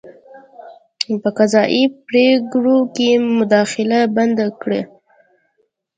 [1.21, 4.81] په قضايي پرېکړو کې مداخله بنده کړه.